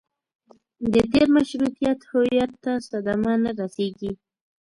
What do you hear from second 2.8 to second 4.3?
صدمه نه رسېږي.